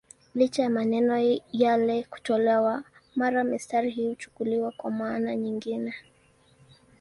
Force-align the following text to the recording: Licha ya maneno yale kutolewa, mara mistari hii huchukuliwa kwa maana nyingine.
Licha 0.35 0.63
ya 0.63 0.69
maneno 0.69 1.39
yale 1.51 2.03
kutolewa, 2.03 2.83
mara 3.15 3.43
mistari 3.43 3.91
hii 3.91 4.07
huchukuliwa 4.07 4.71
kwa 4.71 4.91
maana 4.91 5.35
nyingine. 5.35 5.93